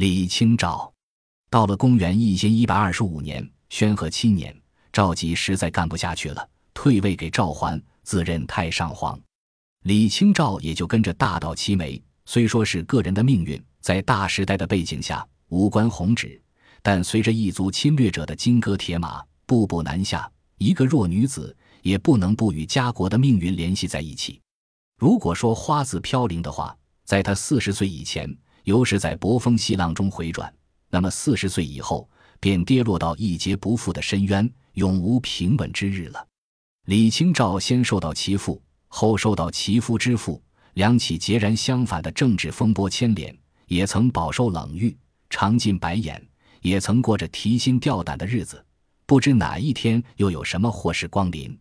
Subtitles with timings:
[0.00, 0.90] 李清照，
[1.50, 4.58] 到了公元一千一百二十五年，宣和七年，
[4.90, 9.20] 赵佶实在干不下去了，退位给赵桓，自任太上皇。
[9.82, 12.02] 李清照也就跟着大道齐眉。
[12.24, 16.40] 虽说是个人的命运，在大时代的背景下无关宏旨，
[16.80, 24.40] 但随着异族侵略者的金戈铁马，步步南下，一个弱女子也不能不与家国的命运联系在一起。
[24.96, 26.74] 如果说花自飘零的话，
[27.04, 28.34] 在她四十岁以前。
[28.64, 30.52] 尤是在波峰细浪中回转，
[30.90, 36.26] 那么四十岁以后便跌落到一劫不复的深渊，永无平稳之日了。
[36.86, 40.42] 李清照先受到其父，后受到其夫之父
[40.74, 44.96] 两起截然相反的政治风波牵连，也曾饱受冷遇，
[45.28, 46.20] 尝尽白眼，
[46.62, 48.64] 也曾过着提心吊胆的日子。
[49.06, 51.56] 不知哪一天又有什么祸事光临，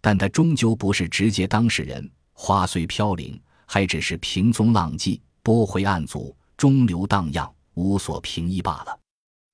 [0.00, 2.08] 但他终究不是直接当事人。
[2.32, 5.20] 花虽飘零，还只是平踪浪迹。
[5.44, 8.98] 拨回暗阻，中流荡漾，无所凭依罢了。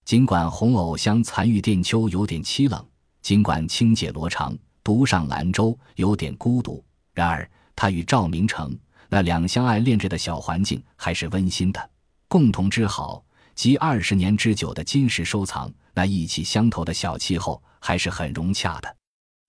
[0.04, 2.86] 尽管红藕香残玉殿秋有点凄冷，
[3.20, 6.80] 尽管轻解罗裳，独上兰舟有点孤独，
[7.12, 11.90] 然而他与赵明诚那两相爱恋着的小环境还是温馨的。
[12.28, 13.24] 共同之好
[13.56, 18.96] 及二十年之久的金石收藏，那意气相投的小气候还是很融洽的。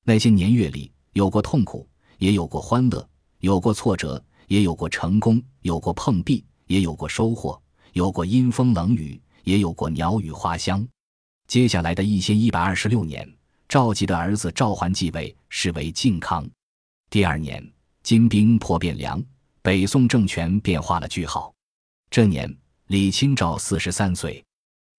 [0.04, 1.88] 那些年月里，有过痛苦，
[2.18, 3.08] 也有过欢乐，
[3.42, 4.24] 有过挫折。
[4.52, 7.58] 也有过成功，有过碰壁，也有过收获；
[7.94, 10.86] 有过阴风冷雨，也有过鸟语花香。
[11.48, 13.26] 接下来的一千一百二十六年，
[13.70, 16.46] 赵佶的儿子赵桓继位，是为靖康。
[17.10, 17.66] 第二年，
[18.04, 19.24] 金兵破汴梁，
[19.62, 21.54] 北宋政权便画了句号。
[22.10, 22.54] 这年，
[22.88, 24.44] 李清照四十三岁，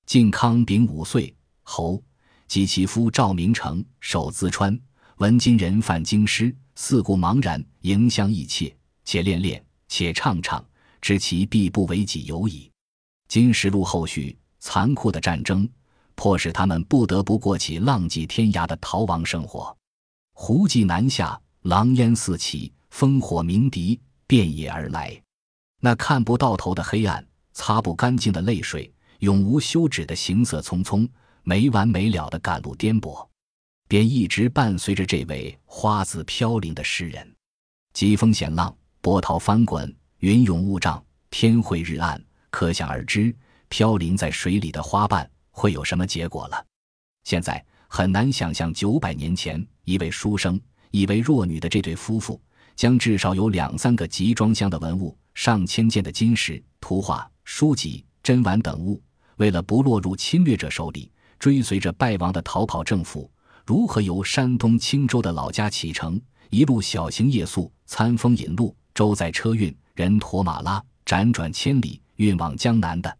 [0.06, 2.02] 靖康丙午岁，侯
[2.48, 4.80] 及其夫赵明诚守淄川，
[5.18, 8.74] 闻金人犯京师，四顾茫然，迎相意切。
[9.04, 10.64] 且练练，且唱唱，
[11.00, 12.70] 知其必不为己有矣。
[13.28, 15.68] 金石路后续残酷的战争，
[16.14, 19.76] 迫使他们不得不过起浪迹天涯的逃亡生活。
[20.34, 25.20] 胡骑南下，狼烟四起，烽火鸣笛，遍野而来。
[25.80, 31.08] 那看不到头的黑暗，擦不干净的泪水，永无休止的行色匆匆，
[31.42, 33.26] 没完没了的赶路颠簸，
[33.88, 37.34] 便一直伴随着这位花自飘零的诗人。
[37.92, 38.74] 疾风险浪。
[39.02, 43.34] 波涛翻滚，云涌雾障，天晦日暗，可想而知，
[43.68, 46.64] 飘零在水里的花瓣会有什么结果了。
[47.24, 50.58] 现在很难想象，九百年前，一位书生，
[50.92, 52.40] 一位弱女的这对夫妇，
[52.76, 59.02] 将至少有两三个集装箱的文物、上千件的金石、图画、书籍、珍玩等物，
[59.38, 63.28] 为了不落入侵略者手里，追随着败亡的逃跑政府，
[63.66, 68.72] 如何由山东青州的老家启程，一路小行夜宿，餐风饮露。
[68.94, 73.16] 舟载车运，人驮马拉，辗转千里，运往江南的，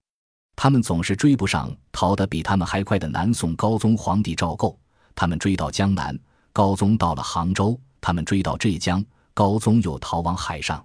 [0.54, 4.78] 他们总是追不上逃得比他们还快的南宋高宗皇帝赵构。
[5.14, 6.18] 他们追到江南，
[6.52, 10.84] 高宗到了杭州；他们追到浙江，高宗又逃往海上。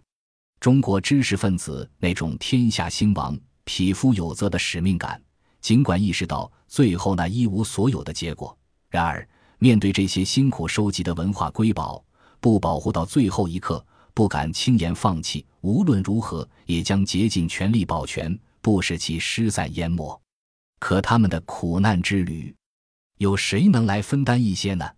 [0.59, 5.21] 中国知识分子那种天下兴亡、匹夫有责的使命感，
[5.61, 8.57] 尽管意识到最后那一无所有的结果，
[8.89, 9.27] 然而
[9.59, 12.03] 面对这些辛苦收集的文化瑰宝，
[12.39, 13.85] 不保护到最后一刻。
[14.17, 20.19] 不敢轻言放弃，无论如何也将竭尽全力保全，不使其失散淹没。
[20.79, 22.51] 可他们的苦难之旅，
[23.19, 24.89] 有谁能来分担一些呢？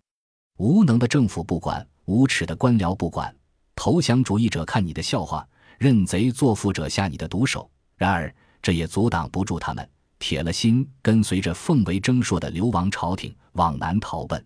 [0.56, 3.36] 无能的政府不管，无耻的官僚不管，
[3.76, 7.70] 投降主义者看你的笑话，认贼作父者下你的毒手。
[7.98, 9.86] 然而这也阻挡不住他们
[10.18, 14.42] 铁了心跟随着奉为征硕的流亡朝廷往南逃奔。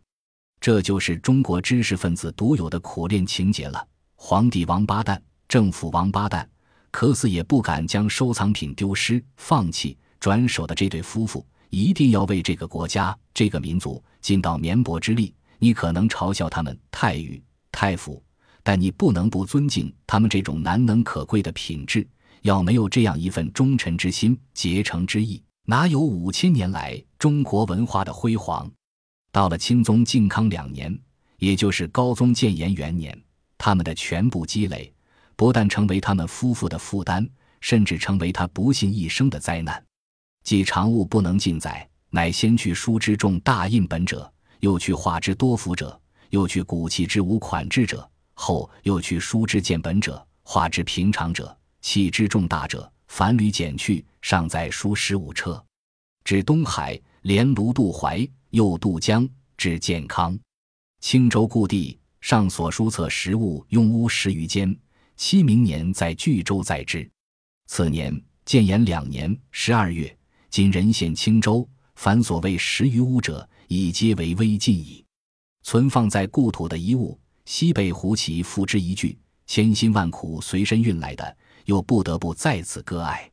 [0.61, 3.87] 这就是中国知识分子独有的苦练情节了。
[4.27, 6.49] 皇帝王八蛋，政府王八蛋，
[6.91, 15.35] 可死也不敢将收藏品丢失、放弃、转手的这对夫妇，一定要为这个国家、这个民族尽到绵薄之力。
[15.59, 17.39] 你可能嘲笑他们太愚
[17.71, 18.25] 太腐，
[18.63, 22.09] 但你不能不尊敬他们这种难能可贵的品质。
[22.41, 28.73] 要没有这样一份忠臣之心、竭诚之意，哪有五千年来中国文化的辉煌？
[29.31, 30.99] 到了清宗靖康两年，
[31.37, 33.15] 也就是高宗建炎元年。
[33.65, 34.93] 他们的全部积累，
[35.37, 37.27] 不但成为他们夫妇的负担，
[37.63, 39.83] 甚至成为他不幸一生的灾难。
[40.43, 44.31] 既常物不能尽载，乃先去书之重大印本者，
[44.61, 55.65] 又去画之多幅者，又去古器之无款制者，后又去书之见本者，画之平常者，器之重大者，凡履减去，尚在书十五车。
[56.23, 59.27] 至东海，连卢渡淮，又渡江，
[59.57, 60.39] 至建康、
[61.01, 61.99] 青州故地。
[62.25, 64.75] 上所书册实物用屋十余间，
[65.15, 67.07] 期明年在巨州载之。
[67.67, 70.17] 次年建炎两年十二月，
[70.49, 75.05] 今人县青州，凡所谓十余屋者，已皆为微尽矣。
[75.65, 79.15] 存放在故土的遗物，西北胡骑付之一炬，
[79.47, 81.37] 千辛万苦随身运来的，
[81.67, 83.31] 又不得不再次割爱。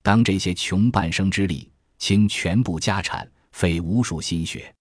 [0.00, 1.68] 当这些穷半生之力，
[1.98, 4.72] 倾全部家产，费无数心血，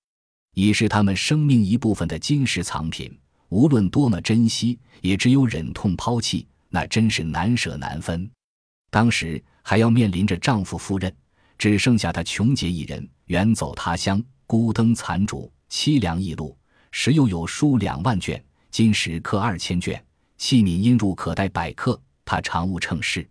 [0.54, 3.12] 已是他们生命一部分的金石藏品，
[3.50, 8.30] 无论多么珍惜，也只有忍痛抛弃，那真是难舍难分。
[8.90, 11.14] 当时还要面临着丈夫夫人，
[11.58, 16.58] 只剩下她穷节一人，远走他乡，孤灯残烛，凄凉易路。
[16.92, 20.04] 时又有书两万卷，金石刻二千卷，
[20.38, 22.00] 器皿音入可待百克。
[22.26, 23.28] 她常务称事，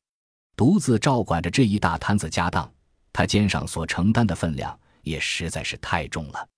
[0.56, 2.70] 独自照管着这一大摊子家当，
[3.12, 6.48] 她肩上所承担的分量也实在是太重了。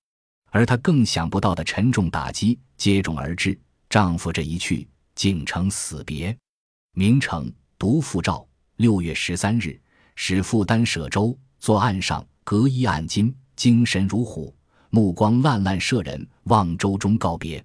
[0.50, 3.58] 而她更想不到的沉重打击接踵而至，
[3.90, 6.34] 丈夫这一去，竟成死别。
[6.94, 8.48] 明成独复诏。
[8.76, 9.78] 六月十三日，
[10.14, 14.54] 使负担舍舟，坐岸上，隔衣按巾，精神如虎，
[14.90, 17.62] 目光烂烂射人，望舟中告别。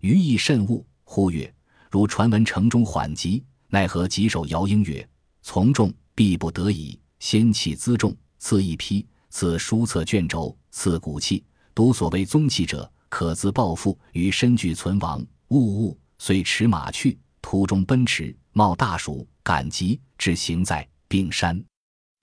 [0.00, 1.54] 余意甚恶，呼曰
[1.92, 5.06] ：“如传闻城中缓急，奈何棘手？”姚英曰
[5.42, 11.44] ：“从众必不得已，先弃辎重，赐一批，赐书册卷轴，赐骨器。
[11.74, 15.26] 独所谓宗器者，可自报复，于身具存亡。
[15.48, 21.64] 物物遂驰马去，途中奔驰，冒大暑，赶集。”至行在病山，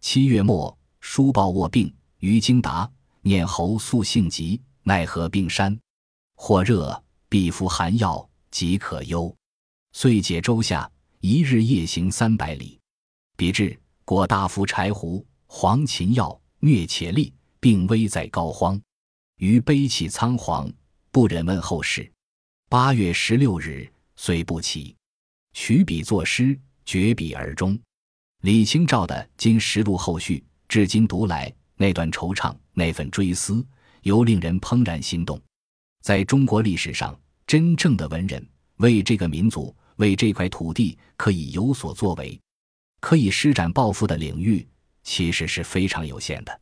[0.01, 1.91] 七月末，书报卧病。
[2.19, 2.87] 于京达
[3.23, 5.75] 念侯素性急，奈何病山？
[6.35, 9.35] 或热，必服寒药，即可忧。
[9.93, 10.87] 遂解舟下，
[11.21, 12.79] 一日夜行三百里。
[13.35, 13.75] 彼至，
[14.05, 18.79] 果大服柴胡、黄芩药，疟且痢，病危在膏肓。
[19.37, 20.71] 余悲泣仓皇，
[21.13, 22.11] 不忍问后事。
[22.69, 24.95] 八月十六日，遂不起，
[25.53, 26.59] 取笔作诗。
[26.85, 27.79] 绝笔而终。
[28.41, 33.63] 李清照的《金石录》后续，至今读来，那段惆怅，那份追思，
[34.01, 35.39] 犹令人怦然心动。
[36.01, 38.45] 在中国历史上，真正的文人
[38.77, 42.37] 为这个民族、为这块土地可以有所作为、
[42.99, 44.67] 可以施展抱负的领域，
[45.03, 46.59] 其实是非常有限的。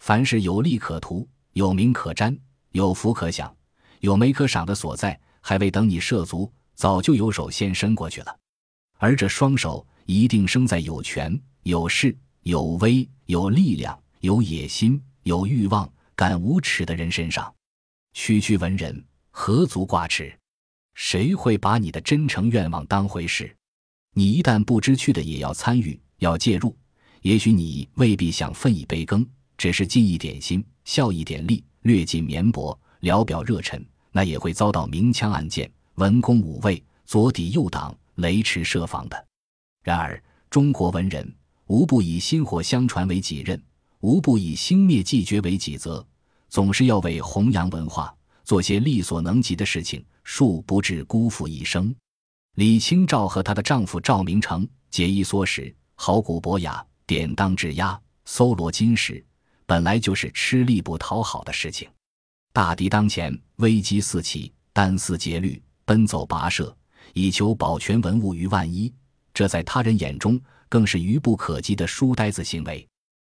[0.00, 2.36] 凡是有利可图、有名可沾、
[2.72, 3.56] 有福可享、
[4.04, 8.38] 有没可赏的所在，还未等你涉足，早就有手先伸过去了。
[8.98, 17.50] 而这双手一定生在有权、有势、有威、有力量、有野心、有欲望、敢无耻的人身上。
[18.12, 20.38] 区区文人何足挂齿？
[20.92, 23.56] 谁会把你的真诚愿望当回事？
[24.12, 26.76] 你一旦不知趣的也要参与、要介入，
[27.22, 33.82] 也许你未必想分一杯羹，只是尽一点心、效一点力、略尽绵薄、聊表热忱，
[34.14, 37.92] 那也会遭到明枪暗箭、文攻武卫、左抵右挡。
[38.18, 39.26] 雷池设防的。
[39.82, 41.34] 然而，中国文人
[41.66, 43.60] 无不以薪火相传为己任，
[43.98, 46.06] 无不以兴灭继绝为己责，
[46.48, 48.14] 总是要为弘扬文化
[48.44, 51.92] 做些力所能及的事情，恕不至辜负一生。
[52.54, 59.26] 李清照和她的丈夫赵明诚节衣缩食、好古博雅、典当质押、搜罗金石，
[59.66, 61.88] 本来就是吃力不讨好的事情。
[62.54, 66.72] 大敌当前，危机四起，单思竭虑，奔走跋涉。
[67.12, 68.94] 以求保全文物于万一，
[69.34, 72.86] 这在他人眼中更是愚不可及的书呆子行为。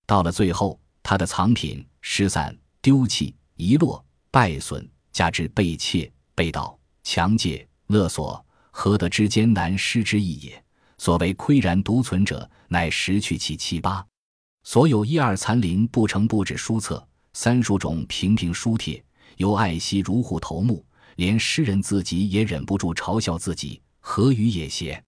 [0.07, 10.63] 到了最后，他的藏品失散、丢弃、遗落、败损，加之被窃、被盗、强借、勒索，何得之艰难失之易也？
[10.99, 14.07] 所谓岿然独存者，乃失去其七八。
[14.63, 17.09] 所有一二残零不成布置书册，
[17.39, 19.05] 三数种平平书帖，
[19.37, 20.83] 由爱惜如虎头目。
[21.17, 25.03] 连诗人自己也忍不住嘲笑自己，何语也邪？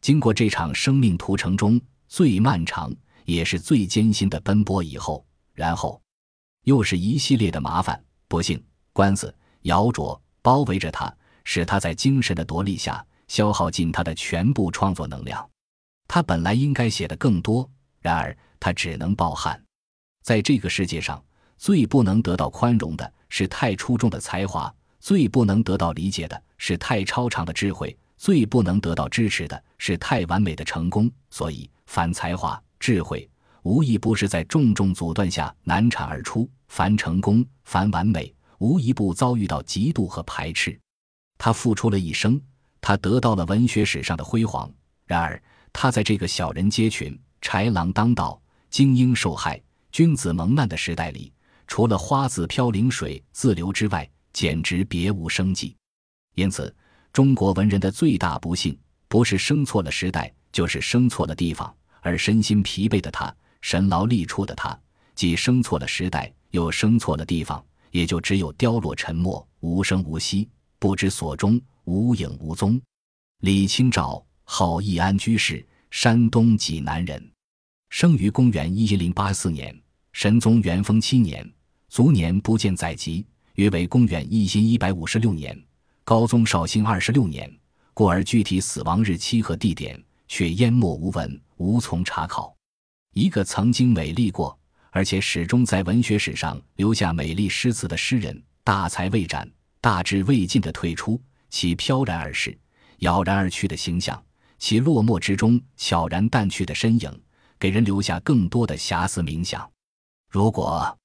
[0.00, 1.78] 经过这场生命途程中
[2.08, 2.90] 最漫长
[3.26, 6.00] 也是最艰辛的奔波以后，然后
[6.64, 8.62] 又是一系列的麻烦、不幸、
[8.94, 11.14] 官司、摇着包围着他，
[11.44, 15.46] 使他在精神的夺力下消耗尽他的全部创作能量。
[16.08, 19.62] 他本来应该写的更多，然而他只能抱憾。
[20.22, 21.22] 在这个世界上，
[21.56, 24.72] 最不能得到宽容的是太出众的才华。
[24.98, 31.08] 最不能得到理解的是太超常的智慧，最不能得到支持的是太完美的成功。
[31.30, 33.28] 所以，凡才华、智慧，
[33.62, 40.76] 无一不是在重重阻断下难产而出；凡成功、凡完美，无一不遭遇到嫉妒和排斥。
[41.38, 42.40] 他付出了一生，
[42.80, 44.68] 他得到了文学史上的辉煌。
[45.04, 45.40] 然而，
[45.72, 51.32] 他在这个小人皆群、豺狼当道、精英受害、君子蒙难的时代里，
[51.66, 55.76] 除了花自飘零水自流之外，简直别无生计，
[56.34, 56.74] 因此，
[57.12, 61.74] 中国文人的最大不幸，不是生错了时代，就是生错了地方。
[62.02, 64.78] 而身心疲惫的他，神劳力出的他，
[65.14, 72.80] 既生错了时代，又生错了地方，也就只有凋落沉默，无声无息，不知所终，无影无踪。
[73.40, 77.28] 李清照，号易安居士，山东济南人，
[77.90, 79.76] 生于公元一零八四年，
[80.12, 81.50] 神宗元丰七年，
[81.88, 83.24] 卒年不见载籍，
[83.54, 85.58] 约为公元一千一百五十六年。
[86.04, 87.50] 高宗绍兴二十六年，
[87.94, 92.54] 故而具体死亡日期和地点却淹没无闻，无从查考。
[93.12, 94.58] 一个曾经美丽过。
[94.92, 99.46] 而且始终在文学史上留下美丽诗词的诗人，大才未展、
[99.78, 102.58] 大志未尽的退出，其飘然而逝、
[103.00, 104.24] 杳然而去的形象，
[104.58, 107.22] 其落寞之中悄然淡去的身影，
[107.58, 109.70] 给人留下更多的遐思冥想。
[110.30, 110.98] 如果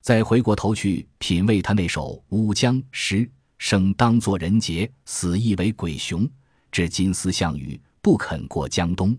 [0.00, 6.28] 再回过头去品味他那首《乌江》诗：“生当作人杰，死亦为鬼雄。
[6.72, 9.16] 至今思项羽，不肯过江东。”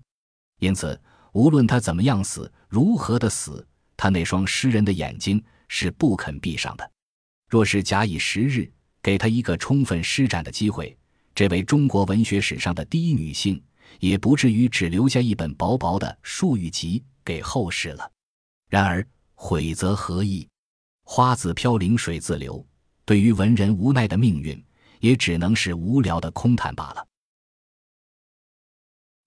[0.59, 0.99] 因此，
[1.33, 3.65] 无论他怎么样死，如何的死。
[3.95, 6.91] 他那双诗人的眼睛是不肯闭上的。
[7.47, 8.71] 若是假以时日，
[9.03, 10.97] 给他一个充分施展的机会，
[11.35, 13.61] 这位中国文学史上的第一女性，
[13.99, 18.11] 也不至于只留下一本薄薄的术语集给后世了。
[18.67, 20.47] 然而悔则何益？
[21.13, 22.65] 花自飘零水自流，
[23.03, 24.63] 对于文人无奈的命运，
[25.01, 27.05] 也只能是无聊的空谈罢了。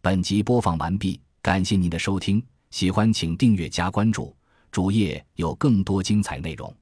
[0.00, 4.35] 本集播放完毕，感谢您的收听，喜欢请订阅加关注。
[4.71, 6.75] 主页有更多精彩内容。